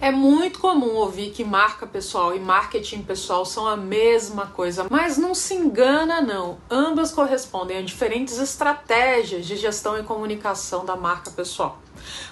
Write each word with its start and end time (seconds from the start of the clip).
É 0.00 0.12
muito 0.12 0.60
comum 0.60 0.94
ouvir 0.94 1.30
que 1.30 1.42
marca 1.42 1.84
pessoal 1.84 2.34
e 2.34 2.38
marketing 2.38 3.02
pessoal 3.02 3.44
são 3.44 3.66
a 3.66 3.76
mesma 3.76 4.46
coisa, 4.46 4.86
mas 4.88 5.18
não 5.18 5.34
se 5.34 5.54
engana 5.54 6.20
não. 6.20 6.58
Ambas 6.70 7.10
correspondem 7.10 7.78
a 7.78 7.82
diferentes 7.82 8.38
estratégias 8.38 9.44
de 9.44 9.56
gestão 9.56 9.98
e 9.98 10.04
comunicação 10.04 10.84
da 10.84 10.94
marca 10.94 11.32
pessoal. 11.32 11.80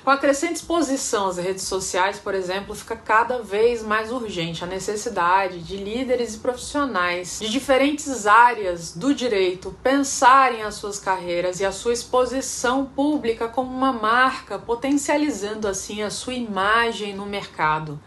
Com 0.04 0.10
a 0.10 0.16
crescente 0.16 0.56
exposição 0.56 1.26
às 1.26 1.36
redes 1.36 1.64
sociais, 1.64 2.18
por 2.18 2.34
exemplo, 2.34 2.74
fica 2.74 2.96
cada 2.96 3.42
vez 3.42 3.82
mais 3.82 4.12
urgente 4.12 4.62
a 4.62 4.66
necessidade 4.66 5.58
de 5.60 5.76
líderes 5.76 6.34
e 6.34 6.38
profissionais 6.38 7.38
de 7.40 7.48
diferentes 7.48 8.26
áreas 8.26 8.92
do 8.92 9.14
direito 9.14 9.76
pensarem 9.82 10.62
as 10.62 10.76
suas 10.76 10.98
carreiras 10.98 11.60
e 11.60 11.64
a 11.64 11.72
sua 11.72 11.92
exposição 11.92 12.86
pública 12.86 13.48
como 13.48 13.74
uma 13.74 13.92
marca, 13.92 14.58
potencializando 14.58 15.66
assim 15.66 16.02
a 16.02 16.10
sua 16.10 16.34
imagem 16.34 17.14
no 17.14 17.26
mercado. 17.26 18.00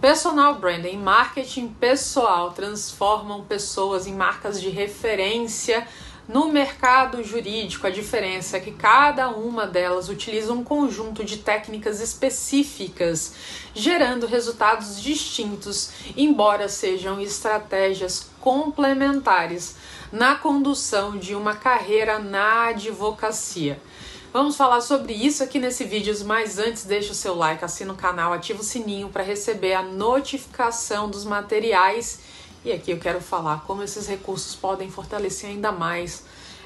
Personal 0.00 0.56
branding 0.56 0.94
e 0.94 0.96
marketing 0.98 1.68
pessoal 1.68 2.52
transformam 2.52 3.42
pessoas 3.44 4.06
em 4.06 4.12
marcas 4.12 4.60
de 4.60 4.68
referência 4.68 5.86
no 6.26 6.48
mercado 6.48 7.22
jurídico, 7.22 7.86
a 7.86 7.90
diferença 7.90 8.56
é 8.56 8.60
que 8.60 8.72
cada 8.72 9.28
uma 9.28 9.66
delas 9.66 10.08
utiliza 10.08 10.52
um 10.52 10.64
conjunto 10.64 11.22
de 11.22 11.36
técnicas 11.36 12.00
específicas, 12.00 13.34
gerando 13.74 14.26
resultados 14.26 15.00
distintos, 15.00 15.90
embora 16.16 16.68
sejam 16.68 17.20
estratégias 17.20 18.26
complementares 18.40 19.76
na 20.10 20.34
condução 20.34 21.18
de 21.18 21.34
uma 21.34 21.54
carreira 21.54 22.18
na 22.18 22.68
advocacia. 22.68 23.78
Vamos 24.32 24.56
falar 24.56 24.80
sobre 24.80 25.12
isso 25.12 25.44
aqui 25.44 25.60
nesse 25.60 25.84
vídeo, 25.84 26.12
mas 26.24 26.58
antes 26.58 26.84
deixa 26.84 27.12
o 27.12 27.14
seu 27.14 27.36
like, 27.36 27.64
assina 27.64 27.92
o 27.92 27.96
canal, 27.96 28.32
ativa 28.32 28.62
o 28.62 28.64
sininho 28.64 29.08
para 29.08 29.22
receber 29.22 29.74
a 29.74 29.82
notificação 29.82 31.08
dos 31.08 31.24
materiais 31.24 32.18
e 32.64 32.72
aqui 32.72 32.90
eu 32.90 32.98
quero 32.98 33.20
falar 33.20 33.64
como 33.66 33.82
esses 33.82 34.06
recursos 34.06 34.54
podem 34.54 34.90
fortalecer 34.90 35.50
ainda 35.50 35.70
mais 35.70 36.24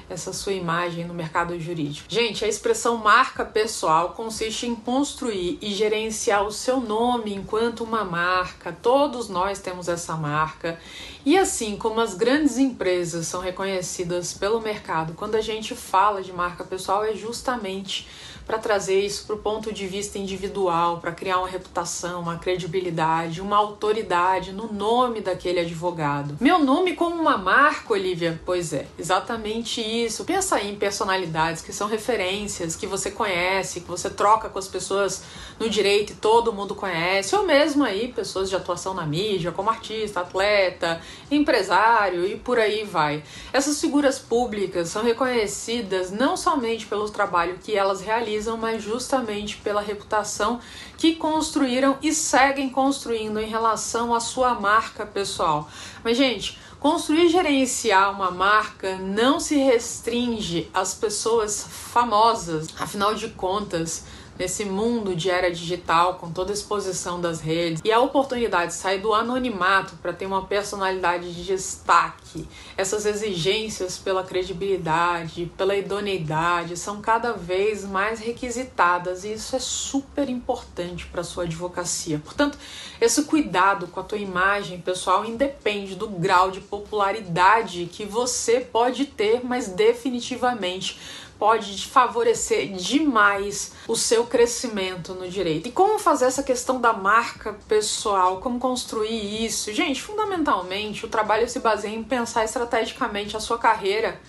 essa 0.09 0.33
sua 0.33 0.53
imagem 0.53 1.05
no 1.05 1.13
mercado 1.13 1.59
jurídico. 1.59 2.07
Gente, 2.09 2.43
a 2.43 2.47
expressão 2.47 2.97
marca 2.97 3.45
pessoal 3.45 4.09
consiste 4.09 4.65
em 4.65 4.75
construir 4.75 5.57
e 5.61 5.73
gerenciar 5.73 6.45
o 6.45 6.51
seu 6.51 6.79
nome 6.79 7.33
enquanto 7.33 7.83
uma 7.83 8.03
marca. 8.03 8.75
Todos 8.81 9.29
nós 9.29 9.59
temos 9.59 9.87
essa 9.87 10.15
marca. 10.15 10.79
E 11.25 11.37
assim 11.37 11.75
como 11.75 11.99
as 11.99 12.13
grandes 12.13 12.57
empresas 12.57 13.27
são 13.27 13.41
reconhecidas 13.41 14.33
pelo 14.33 14.61
mercado, 14.61 15.13
quando 15.13 15.35
a 15.35 15.41
gente 15.41 15.75
fala 15.75 16.21
de 16.21 16.31
marca 16.31 16.63
pessoal, 16.63 17.03
é 17.03 17.13
justamente 17.13 18.07
para 18.49 18.57
trazer 18.57 18.99
isso 18.99 19.27
para 19.27 19.35
o 19.35 19.37
ponto 19.37 19.71
de 19.71 19.85
vista 19.85 20.17
individual, 20.17 20.97
para 20.97 21.11
criar 21.11 21.37
uma 21.37 21.47
reputação, 21.47 22.19
uma 22.19 22.39
credibilidade, 22.39 23.41
uma 23.41 23.55
autoridade 23.57 24.51
no 24.51 24.73
nome 24.73 25.21
daquele 25.21 25.59
advogado. 25.59 26.35
Meu 26.41 26.57
nome 26.57 26.95
como 26.95 27.15
uma 27.15 27.37
marca, 27.37 27.93
Olivia? 27.93 28.41
Pois 28.43 28.73
é, 28.73 28.87
exatamente 28.97 29.79
isso. 29.81 29.98
Pensa 30.25 30.55
aí 30.55 30.71
em 30.71 30.75
personalidades 30.75 31.61
que 31.61 31.73
são 31.73 31.87
referências, 31.87 32.75
que 32.75 32.87
você 32.87 33.11
conhece, 33.11 33.81
que 33.81 33.87
você 33.87 34.09
troca 34.09 34.49
com 34.49 34.59
as 34.59 34.67
pessoas 34.67 35.23
no 35.59 35.69
direito 35.69 36.13
e 36.13 36.15
todo 36.15 36.53
mundo 36.53 36.75
conhece, 36.75 37.35
ou 37.35 37.43
mesmo 37.43 37.83
aí 37.83 38.13
pessoas 38.13 38.49
de 38.49 38.55
atuação 38.55 38.93
na 38.93 39.05
mídia, 39.05 39.51
como 39.51 39.69
artista, 39.69 40.21
atleta, 40.21 41.01
empresário 41.29 42.25
e 42.25 42.35
por 42.35 42.59
aí 42.59 42.83
vai. 42.83 43.23
Essas 43.51 43.79
figuras 43.79 44.19
públicas 44.19 44.89
são 44.89 45.03
reconhecidas 45.03 46.11
não 46.11 46.37
somente 46.37 46.85
pelo 46.85 47.09
trabalho 47.09 47.59
que 47.63 47.75
elas 47.75 48.01
realizam, 48.01 48.57
mas 48.57 48.83
justamente 48.83 49.57
pela 49.57 49.81
reputação 49.81 50.59
que 50.97 51.15
construíram 51.15 51.97
e 52.01 52.13
seguem 52.13 52.69
construindo 52.69 53.39
em 53.39 53.47
relação 53.47 54.13
à 54.13 54.19
sua 54.19 54.53
marca 54.53 55.05
pessoal. 55.05 55.69
Mas, 56.03 56.17
gente, 56.17 56.57
construir 56.79 57.25
e 57.25 57.29
gerenciar 57.29 58.11
uma 58.11 58.31
marca 58.31 58.97
não 58.97 59.39
se 59.39 59.55
restringe 59.57 60.69
às 60.73 60.93
pessoas 60.93 61.65
famosas, 61.69 62.67
afinal 62.79 63.13
de 63.15 63.29
contas 63.29 64.05
nesse 64.39 64.63
mundo 64.63 65.13
de 65.13 65.29
era 65.29 65.51
digital, 65.51 66.15
com 66.15 66.31
toda 66.31 66.51
a 66.51 66.53
exposição 66.53 67.19
das 67.19 67.41
redes, 67.41 67.81
e 67.83 67.91
a 67.91 67.99
oportunidade 67.99 68.67
de 68.67 68.77
sair 68.77 69.01
do 69.01 69.13
anonimato 69.13 69.97
para 69.97 70.13
ter 70.13 70.25
uma 70.25 70.45
personalidade 70.45 71.33
de 71.33 71.43
destaque, 71.43 72.47
essas 72.77 73.05
exigências 73.05 73.97
pela 73.97 74.23
credibilidade, 74.23 75.51
pela 75.57 75.75
idoneidade, 75.75 76.77
são 76.77 77.01
cada 77.01 77.33
vez 77.33 77.83
mais 77.83 78.19
requisitadas 78.19 79.25
e 79.25 79.33
isso 79.33 79.55
é 79.57 79.59
super 79.59 80.29
importante 80.29 81.05
para 81.07 81.21
sua 81.21 81.43
advocacia. 81.43 82.19
Portanto, 82.23 82.57
esse 83.01 83.23
cuidado 83.23 83.87
com 83.87 83.99
a 83.99 84.03
tua 84.03 84.17
imagem 84.17 84.79
pessoal 84.79 85.25
independe 85.25 85.95
do 85.95 86.07
grau 86.07 86.49
de 86.49 86.61
popularidade 86.61 87.89
que 87.91 88.05
você 88.05 88.61
pode 88.61 89.05
ter, 89.05 89.43
mas 89.43 89.67
definitivamente 89.67 90.97
pode 91.39 91.87
favorecer 91.87 92.73
demais 92.73 93.71
o 93.87 93.95
seu 93.95 94.25
crescimento 94.25 95.13
no 95.13 95.29
direito. 95.29 95.69
E 95.69 95.71
como 95.71 95.97
fazer 95.97 96.25
essa 96.25 96.43
questão 96.43 96.81
da 96.81 96.91
marca 96.91 97.57
pessoal, 97.67 98.41
como 98.41 98.59
construir 98.59 99.45
isso? 99.45 99.73
Gente, 99.73 100.01
fundamentalmente, 100.01 101.05
o 101.05 101.09
trabalho 101.09 101.47
se 101.49 101.59
baseia 101.59 101.95
em 101.95 102.03
pensar 102.03 102.43
estrategicamente 102.43 103.37
a 103.37 103.39
sua 103.39 103.57
carreira 103.57 104.19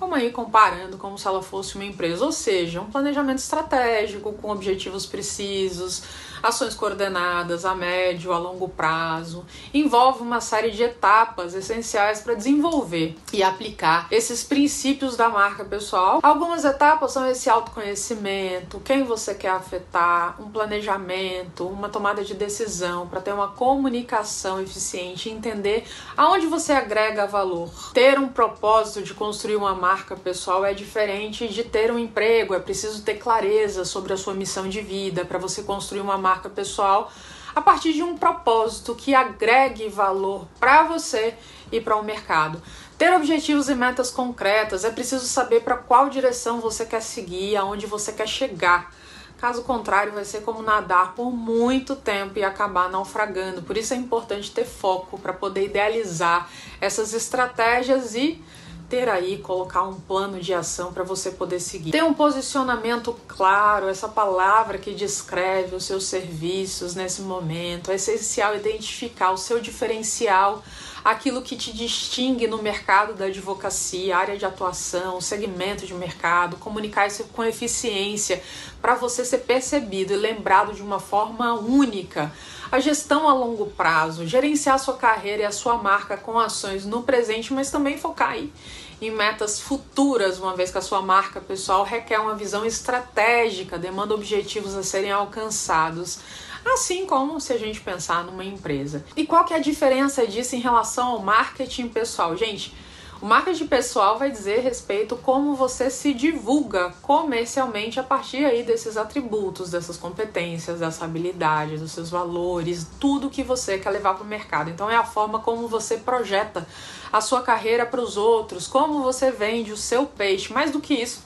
como 0.00 0.14
aí 0.14 0.30
comparando 0.30 0.96
como 0.96 1.18
se 1.18 1.28
ela 1.28 1.42
fosse 1.42 1.74
uma 1.74 1.84
empresa, 1.84 2.24
ou 2.24 2.32
seja, 2.32 2.80
um 2.80 2.90
planejamento 2.90 3.36
estratégico 3.36 4.32
com 4.32 4.50
objetivos 4.50 5.04
precisos, 5.04 6.02
ações 6.42 6.74
coordenadas 6.74 7.64
a 7.64 7.74
médio, 7.74 8.32
a 8.32 8.38
longo 8.38 8.68
prazo, 8.68 9.44
envolve 9.72 10.22
uma 10.22 10.40
série 10.40 10.70
de 10.70 10.82
etapas 10.82 11.54
essenciais 11.54 12.20
para 12.20 12.34
desenvolver 12.34 13.16
e 13.32 13.42
aplicar 13.42 14.08
esses 14.10 14.42
princípios 14.42 15.16
da 15.16 15.28
marca 15.28 15.64
pessoal. 15.64 16.20
Algumas 16.22 16.64
etapas 16.64 17.12
são 17.12 17.28
esse 17.28 17.50
autoconhecimento, 17.50 18.80
quem 18.80 19.04
você 19.04 19.34
quer 19.34 19.50
afetar, 19.50 20.40
um 20.40 20.50
planejamento, 20.50 21.66
uma 21.66 21.88
tomada 21.88 22.24
de 22.24 22.34
decisão 22.34 23.06
para 23.06 23.20
ter 23.20 23.32
uma 23.32 23.48
comunicação 23.48 24.60
eficiente, 24.60 25.28
entender 25.28 25.84
aonde 26.16 26.46
você 26.46 26.72
agrega 26.72 27.26
valor, 27.26 27.70
ter 27.92 28.18
um 28.18 28.28
propósito 28.28 29.02
de 29.02 29.14
construir 29.14 29.56
uma 29.56 29.74
marca 29.74 30.16
pessoal 30.16 30.64
é 30.64 30.72
diferente 30.72 31.48
de 31.48 31.64
ter 31.64 31.90
um 31.90 31.98
emprego, 31.98 32.54
é 32.54 32.58
preciso 32.58 33.02
ter 33.02 33.14
clareza 33.14 33.84
sobre 33.84 34.12
a 34.12 34.16
sua 34.16 34.34
missão 34.34 34.68
de 34.68 34.80
vida 34.80 35.24
para 35.24 35.38
você 35.38 35.62
construir 35.62 36.00
uma 36.00 36.16
marca 36.16 36.29
pessoal 36.38 37.10
a 37.54 37.60
partir 37.60 37.92
de 37.92 38.02
um 38.02 38.16
propósito 38.16 38.94
que 38.94 39.14
agregue 39.14 39.88
valor 39.88 40.46
para 40.58 40.84
você 40.84 41.34
e 41.72 41.80
para 41.80 41.96
o 41.96 42.04
mercado. 42.04 42.62
Ter 42.96 43.12
objetivos 43.14 43.68
e 43.68 43.74
metas 43.74 44.10
concretas, 44.10 44.84
é 44.84 44.90
preciso 44.90 45.26
saber 45.26 45.62
para 45.62 45.76
qual 45.76 46.08
direção 46.08 46.60
você 46.60 46.84
quer 46.84 47.02
seguir, 47.02 47.56
aonde 47.56 47.86
você 47.86 48.12
quer 48.12 48.28
chegar. 48.28 48.92
Caso 49.38 49.62
contrário, 49.62 50.12
vai 50.12 50.24
ser 50.24 50.42
como 50.42 50.60
nadar 50.60 51.14
por 51.14 51.32
muito 51.32 51.96
tempo 51.96 52.38
e 52.38 52.44
acabar 52.44 52.90
naufragando. 52.90 53.62
Por 53.62 53.74
isso 53.74 53.94
é 53.94 53.96
importante 53.96 54.50
ter 54.50 54.66
foco 54.66 55.18
para 55.18 55.32
poder 55.32 55.64
idealizar 55.64 56.46
essas 56.78 57.14
estratégias 57.14 58.14
e 58.14 58.42
ter 58.90 59.08
aí, 59.08 59.38
colocar 59.38 59.84
um 59.84 59.94
plano 59.94 60.40
de 60.40 60.52
ação 60.52 60.92
para 60.92 61.04
você 61.04 61.30
poder 61.30 61.60
seguir. 61.60 61.92
Ter 61.92 62.02
um 62.02 62.12
posicionamento 62.12 63.16
claro, 63.28 63.88
essa 63.88 64.08
palavra 64.08 64.76
que 64.78 64.92
descreve 64.92 65.76
os 65.76 65.84
seus 65.84 66.04
serviços 66.04 66.96
nesse 66.96 67.22
momento. 67.22 67.92
É 67.92 67.94
essencial 67.94 68.56
identificar 68.56 69.30
o 69.30 69.36
seu 69.36 69.60
diferencial, 69.60 70.62
aquilo 71.04 71.42
que 71.42 71.56
te 71.56 71.72
distingue 71.72 72.46
no 72.46 72.62
mercado 72.62 73.14
da 73.14 73.26
advocacia, 73.26 74.16
área 74.16 74.36
de 74.36 74.44
atuação, 74.44 75.20
segmento 75.20 75.86
de 75.86 75.94
mercado, 75.94 76.56
comunicar 76.56 77.06
isso 77.06 77.24
com 77.32 77.44
eficiência 77.44 78.42
para 78.80 78.94
você 78.94 79.24
ser 79.24 79.38
percebido 79.38 80.12
e 80.12 80.16
lembrado 80.16 80.72
de 80.72 80.82
uma 80.82 80.98
forma 80.98 81.54
única 81.54 82.32
a 82.70 82.78
gestão 82.78 83.28
a 83.28 83.34
longo 83.34 83.66
prazo, 83.66 84.26
gerenciar 84.26 84.78
sua 84.78 84.96
carreira 84.96 85.42
e 85.42 85.44
a 85.44 85.50
sua 85.50 85.76
marca 85.76 86.16
com 86.16 86.38
ações 86.38 86.86
no 86.86 87.02
presente, 87.02 87.52
mas 87.52 87.70
também 87.70 87.98
focar 87.98 88.30
aí 88.30 88.52
em 89.00 89.10
metas 89.10 89.58
futuras, 89.58 90.38
uma 90.38 90.54
vez 90.54 90.70
que 90.70 90.78
a 90.78 90.82
sua 90.82 91.00
marca 91.00 91.40
pessoal 91.40 91.84
requer 91.84 92.18
uma 92.18 92.34
visão 92.34 92.66
estratégica, 92.66 93.78
demanda 93.78 94.14
objetivos 94.14 94.74
a 94.76 94.82
serem 94.82 95.10
alcançados. 95.10 96.18
Assim 96.64 97.06
como 97.06 97.40
se 97.40 97.52
a 97.52 97.58
gente 97.58 97.80
pensar 97.80 98.24
numa 98.24 98.44
empresa. 98.44 99.04
E 99.16 99.26
qual 99.26 99.44
que 99.44 99.54
é 99.54 99.56
a 99.56 99.60
diferença 99.60 100.26
disso 100.26 100.56
em 100.56 100.60
relação 100.60 101.08
ao 101.08 101.18
marketing 101.20 101.88
pessoal? 101.88 102.36
Gente, 102.36 102.74
o 103.20 103.26
marketing 103.26 103.66
pessoal 103.66 104.18
vai 104.18 104.30
dizer 104.30 104.60
respeito 104.60 105.14
como 105.14 105.54
você 105.54 105.90
se 105.90 106.14
divulga 106.14 106.94
comercialmente 107.02 108.00
a 108.00 108.02
partir 108.02 108.46
aí 108.46 108.62
desses 108.62 108.96
atributos, 108.96 109.70
dessas 109.70 109.98
competências, 109.98 110.80
dessa 110.80 111.04
habilidade, 111.04 111.76
dos 111.76 111.92
seus 111.92 112.08
valores, 112.08 112.86
tudo 112.98 113.28
que 113.28 113.42
você 113.42 113.76
quer 113.76 113.90
levar 113.90 114.14
para 114.14 114.24
o 114.24 114.26
mercado. 114.26 114.70
Então 114.70 114.88
é 114.88 114.96
a 114.96 115.04
forma 115.04 115.38
como 115.38 115.68
você 115.68 115.98
projeta 115.98 116.66
a 117.12 117.20
sua 117.20 117.42
carreira 117.42 117.84
para 117.84 118.00
os 118.00 118.16
outros, 118.16 118.66
como 118.66 119.02
você 119.02 119.30
vende 119.30 119.70
o 119.70 119.76
seu 119.76 120.06
peixe. 120.06 120.50
Mais 120.50 120.70
do 120.70 120.80
que 120.80 120.94
isso, 120.94 121.22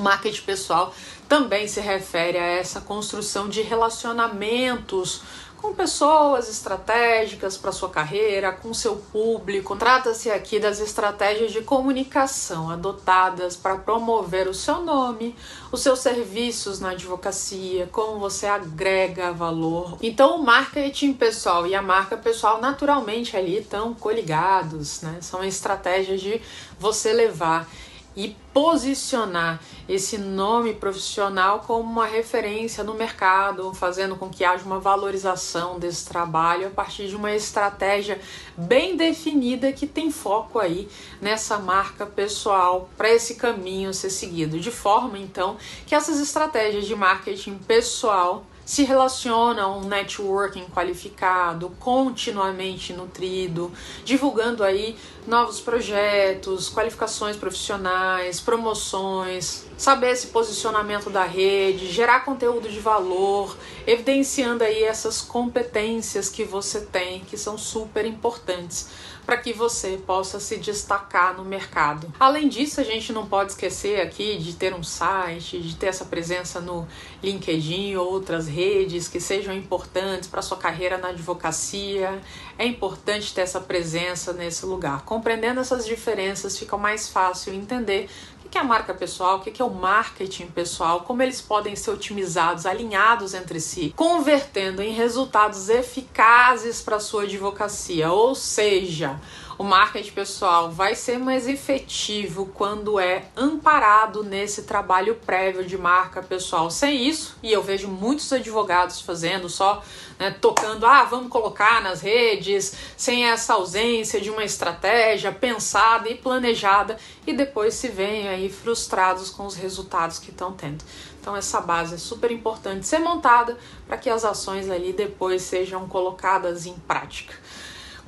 marketing 0.00 0.42
pessoal 0.42 0.94
também 1.28 1.66
se 1.68 1.80
refere 1.80 2.38
a 2.38 2.46
essa 2.46 2.80
construção 2.80 3.48
de 3.48 3.62
relacionamentos 3.62 5.22
com 5.56 5.74
pessoas 5.74 6.48
estratégicas 6.48 7.56
para 7.56 7.72
sua 7.72 7.88
carreira, 7.88 8.52
com 8.52 8.72
seu 8.72 8.96
público. 8.96 9.74
Trata-se 9.74 10.30
aqui 10.30 10.60
das 10.60 10.80
estratégias 10.80 11.52
de 11.52 11.62
comunicação 11.62 12.70
adotadas 12.70 13.56
para 13.56 13.76
promover 13.76 14.48
o 14.48 14.54
seu 14.54 14.82
nome, 14.82 15.34
os 15.72 15.80
seus 15.80 16.00
serviços 16.00 16.78
na 16.78 16.90
advocacia, 16.90 17.88
como 17.90 18.20
você 18.20 18.46
agrega 18.46 19.32
valor. 19.32 19.98
Então, 20.02 20.36
o 20.36 20.44
marketing 20.44 21.14
pessoal 21.14 21.66
e 21.66 21.74
a 21.74 21.82
marca 21.82 22.16
pessoal 22.16 22.60
naturalmente 22.60 23.36
ali 23.36 23.58
estão 23.58 23.94
coligados, 23.94 25.00
né? 25.02 25.18
São 25.20 25.42
estratégias 25.42 26.20
de 26.20 26.40
você 26.78 27.12
levar 27.12 27.68
e 28.16 28.34
posicionar 28.52 29.60
esse 29.86 30.16
nome 30.16 30.72
profissional 30.72 31.60
como 31.60 31.82
uma 31.82 32.06
referência 32.06 32.82
no 32.82 32.94
mercado, 32.94 33.74
fazendo 33.74 34.16
com 34.16 34.30
que 34.30 34.42
haja 34.42 34.64
uma 34.64 34.80
valorização 34.80 35.78
desse 35.78 36.06
trabalho 36.06 36.68
a 36.68 36.70
partir 36.70 37.08
de 37.08 37.14
uma 37.14 37.34
estratégia 37.34 38.18
bem 38.56 38.96
definida 38.96 39.70
que 39.72 39.86
tem 39.86 40.10
foco 40.10 40.58
aí 40.58 40.88
nessa 41.20 41.58
marca 41.58 42.06
pessoal 42.06 42.88
para 42.96 43.10
esse 43.10 43.34
caminho 43.34 43.92
ser 43.92 44.10
seguido, 44.10 44.58
de 44.58 44.70
forma 44.70 45.18
então 45.18 45.58
que 45.86 45.94
essas 45.94 46.18
estratégias 46.18 46.86
de 46.86 46.96
marketing 46.96 47.58
pessoal 47.58 48.44
se 48.66 48.82
relaciona 48.82 49.62
a 49.62 49.68
um 49.68 49.82
networking 49.82 50.64
qualificado, 50.74 51.70
continuamente 51.78 52.92
nutrido, 52.92 53.70
divulgando 54.04 54.64
aí 54.64 54.96
novos 55.24 55.60
projetos, 55.60 56.68
qualificações 56.68 57.36
profissionais, 57.36 58.40
promoções, 58.40 59.64
saber 59.78 60.10
esse 60.10 60.26
posicionamento 60.26 61.08
da 61.08 61.22
rede, 61.22 61.86
gerar 61.86 62.24
conteúdo 62.24 62.68
de 62.68 62.80
valor, 62.80 63.56
evidenciando 63.86 64.64
aí 64.64 64.82
essas 64.82 65.20
competências 65.20 66.28
que 66.28 66.44
você 66.44 66.80
tem, 66.80 67.20
que 67.20 67.36
são 67.36 67.56
super 67.56 68.04
importantes 68.04 68.88
para 69.26 69.36
que 69.36 69.52
você 69.52 70.00
possa 70.06 70.38
se 70.38 70.56
destacar 70.56 71.36
no 71.36 71.44
mercado. 71.44 72.12
Além 72.18 72.48
disso, 72.48 72.80
a 72.80 72.84
gente 72.84 73.12
não 73.12 73.26
pode 73.26 73.52
esquecer 73.52 74.00
aqui 74.00 74.38
de 74.38 74.54
ter 74.54 74.72
um 74.72 74.84
site, 74.84 75.60
de 75.60 75.74
ter 75.74 75.86
essa 75.86 76.04
presença 76.04 76.60
no 76.60 76.86
LinkedIn 77.22 77.96
ou 77.96 78.08
outras 78.08 78.46
redes 78.46 79.08
que 79.08 79.18
sejam 79.18 79.52
importantes 79.52 80.28
para 80.28 80.40
sua 80.42 80.56
carreira 80.56 80.96
na 80.96 81.08
advocacia. 81.08 82.20
É 82.56 82.64
importante 82.64 83.34
ter 83.34 83.40
essa 83.40 83.60
presença 83.60 84.32
nesse 84.32 84.64
lugar. 84.64 85.04
Compreendendo 85.04 85.58
essas 85.58 85.84
diferenças, 85.84 86.56
fica 86.56 86.76
mais 86.76 87.08
fácil 87.08 87.52
entender 87.52 88.08
que 88.56 88.58
é 88.58 88.62
a 88.62 88.64
marca 88.64 88.94
pessoal, 88.94 89.36
o 89.36 89.40
que 89.40 89.60
é 89.60 89.64
o 89.64 89.68
marketing 89.68 90.46
pessoal, 90.46 91.00
como 91.00 91.22
eles 91.22 91.42
podem 91.42 91.76
ser 91.76 91.90
otimizados, 91.90 92.64
alinhados 92.64 93.34
entre 93.34 93.60
si, 93.60 93.92
convertendo 93.94 94.80
em 94.80 94.92
resultados 94.92 95.68
eficazes 95.68 96.80
para 96.80 96.98
sua 96.98 97.24
advocacia. 97.24 98.10
Ou 98.10 98.34
seja, 98.34 99.20
o 99.58 99.64
marketing 99.64 100.12
pessoal 100.12 100.70
vai 100.70 100.94
ser 100.94 101.18
mais 101.18 101.48
efetivo 101.48 102.50
quando 102.54 103.00
é 103.00 103.24
amparado 103.36 104.22
nesse 104.22 104.62
trabalho 104.64 105.14
prévio 105.14 105.64
de 105.64 105.78
marca 105.78 106.22
pessoal. 106.22 106.70
Sem 106.70 107.08
isso, 107.08 107.36
e 107.42 107.52
eu 107.52 107.62
vejo 107.62 107.88
muitos 107.88 108.30
advogados 108.32 109.00
fazendo 109.00 109.48
só 109.48 109.82
né, 110.18 110.30
tocando, 110.40 110.86
ah, 110.86 111.04
vamos 111.04 111.28
colocar 111.30 111.82
nas 111.82 112.00
redes, 112.00 112.74
sem 112.96 113.24
essa 113.24 113.54
ausência 113.54 114.20
de 114.20 114.30
uma 114.30 114.44
estratégia 114.44 115.32
pensada 115.32 116.08
e 116.08 116.14
planejada, 116.14 116.96
e 117.26 117.32
depois 117.32 117.74
se 117.74 117.88
veem 117.88 118.28
aí 118.28 118.48
frustrados 118.48 119.30
com 119.30 119.46
os 119.46 119.54
resultados 119.54 120.18
que 120.18 120.30
estão 120.30 120.52
tendo. 120.52 120.84
Então 121.20 121.36
essa 121.36 121.60
base 121.60 121.94
é 121.96 121.98
super 121.98 122.30
importante 122.30 122.86
ser 122.86 122.98
montada 122.98 123.58
para 123.86 123.96
que 123.96 124.08
as 124.08 124.24
ações 124.24 124.70
ali 124.70 124.92
depois 124.92 125.42
sejam 125.42 125.88
colocadas 125.88 126.66
em 126.66 126.74
prática. 126.74 127.34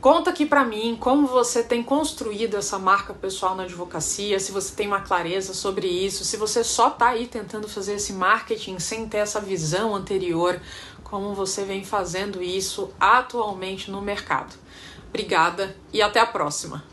Conta 0.00 0.30
aqui 0.30 0.46
para 0.46 0.64
mim 0.64 0.96
como 0.98 1.26
você 1.26 1.60
tem 1.60 1.82
construído 1.82 2.56
essa 2.56 2.78
marca 2.78 3.12
pessoal 3.12 3.56
na 3.56 3.64
advocacia, 3.64 4.38
se 4.38 4.52
você 4.52 4.72
tem 4.72 4.86
uma 4.86 5.00
clareza 5.00 5.52
sobre 5.52 5.88
isso, 5.88 6.24
se 6.24 6.36
você 6.36 6.62
só 6.62 6.88
tá 6.88 7.08
aí 7.08 7.26
tentando 7.26 7.68
fazer 7.68 7.94
esse 7.94 8.12
marketing 8.12 8.78
sem 8.78 9.08
ter 9.08 9.18
essa 9.18 9.40
visão 9.40 9.96
anterior, 9.96 10.60
como 11.02 11.34
você 11.34 11.64
vem 11.64 11.84
fazendo 11.84 12.40
isso 12.40 12.90
atualmente 13.00 13.90
no 13.90 14.00
mercado. 14.00 14.54
Obrigada 15.08 15.74
e 15.92 16.00
até 16.00 16.20
a 16.20 16.26
próxima. 16.26 16.84